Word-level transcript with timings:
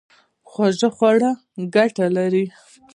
خواږه 0.49 0.89
خوړل 0.95 1.23
ګټه 1.75 2.05
لري 2.17 2.45